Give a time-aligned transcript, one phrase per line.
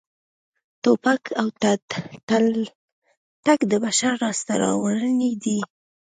[0.81, 5.59] ټوپک او تلتک د بشر لاسته راوړنې دي